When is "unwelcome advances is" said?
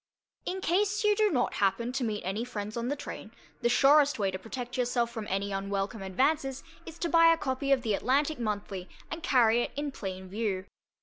5.51-6.97